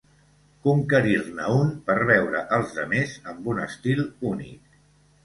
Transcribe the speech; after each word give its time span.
Conquerir-ne 0.67 1.49
un 1.57 1.69
per 1.89 1.95
veure 2.11 2.41
els 2.57 2.73
demés 2.79 3.13
amb 3.33 3.51
un 3.55 3.61
estil 3.67 4.03
únic. 4.31 4.81